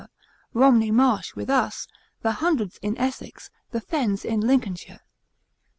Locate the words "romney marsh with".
0.51-1.47